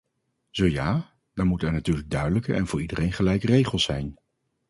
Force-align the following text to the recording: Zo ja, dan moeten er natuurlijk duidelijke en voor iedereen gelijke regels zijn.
Zo 0.49 0.65
ja, 0.67 1.11
dan 1.33 1.47
moeten 1.47 1.67
er 1.67 1.73
natuurlijk 1.73 2.09
duidelijke 2.09 2.53
en 2.53 2.67
voor 2.67 2.81
iedereen 2.81 3.11
gelijke 3.11 3.47
regels 3.47 3.83
zijn. 3.83 4.17